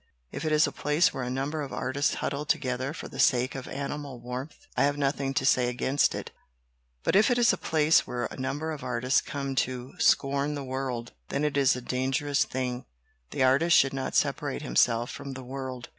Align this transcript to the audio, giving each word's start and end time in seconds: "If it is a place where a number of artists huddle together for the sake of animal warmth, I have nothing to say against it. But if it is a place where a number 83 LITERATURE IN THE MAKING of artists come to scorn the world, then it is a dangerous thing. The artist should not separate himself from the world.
"If 0.31 0.45
it 0.45 0.51
is 0.51 0.65
a 0.65 0.71
place 0.71 1.13
where 1.13 1.21
a 1.21 1.29
number 1.29 1.61
of 1.61 1.71
artists 1.71 2.15
huddle 2.15 2.43
together 2.43 2.91
for 2.91 3.07
the 3.07 3.19
sake 3.19 3.53
of 3.53 3.67
animal 3.67 4.19
warmth, 4.19 4.65
I 4.75 4.85
have 4.85 4.97
nothing 4.97 5.31
to 5.35 5.45
say 5.45 5.67
against 5.69 6.15
it. 6.15 6.31
But 7.03 7.15
if 7.15 7.29
it 7.29 7.37
is 7.37 7.53
a 7.53 7.55
place 7.55 8.07
where 8.07 8.25
a 8.25 8.35
number 8.35 8.71
83 8.71 8.73
LITERATURE 8.73 8.73
IN 8.73 8.73
THE 8.73 8.73
MAKING 8.73 8.73
of 8.73 8.91
artists 8.95 9.21
come 9.21 9.55
to 9.55 9.93
scorn 10.03 10.55
the 10.55 10.63
world, 10.63 11.11
then 11.29 11.43
it 11.45 11.55
is 11.55 11.75
a 11.75 11.81
dangerous 11.81 12.45
thing. 12.45 12.85
The 13.29 13.43
artist 13.43 13.77
should 13.77 13.93
not 13.93 14.15
separate 14.15 14.63
himself 14.63 15.11
from 15.11 15.33
the 15.33 15.43
world. 15.43 15.89